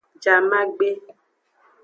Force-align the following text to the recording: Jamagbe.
Jamagbe. 0.23 0.89